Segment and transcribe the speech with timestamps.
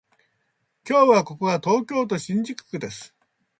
[0.89, 3.13] 今日はここは東京都新宿区です